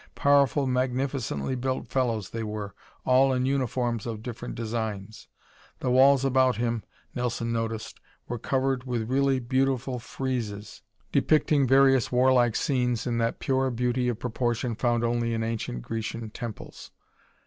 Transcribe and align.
Powerful, 0.15 0.65
magnificently 0.65 1.53
built 1.53 1.87
fellows 1.89 2.31
they 2.31 2.41
were, 2.41 2.73
all 3.05 3.31
in 3.33 3.45
uniforms 3.45 4.07
of 4.07 4.23
different 4.23 4.55
designs. 4.55 5.27
The 5.79 5.91
walls 5.91 6.25
about 6.25 6.55
him, 6.55 6.81
Nelson 7.13 7.51
noticed, 7.53 7.99
were 8.27 8.39
covered 8.39 8.85
with 8.85 9.11
really 9.11 9.37
beautiful 9.39 9.99
friezes 9.99 10.81
depicting 11.11 11.67
various 11.67 12.11
warlike 12.11 12.55
scenes 12.55 13.05
in 13.05 13.19
that 13.19 13.37
pure 13.37 13.69
beauty 13.69 14.07
of 14.07 14.17
proportion 14.17 14.73
found 14.73 15.03
only 15.03 15.35
in 15.35 15.43
ancient 15.43 15.83
Grecian 15.83 16.31
temples. 16.31 16.89